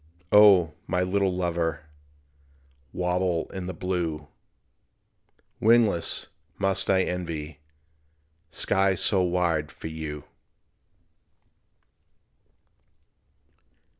[0.31, 1.85] O, my little lover,
[2.91, 4.29] Warble in the blue;
[5.59, 6.25] Wingless
[6.57, 7.59] must I envy
[8.49, 10.23] Skies so wide for you.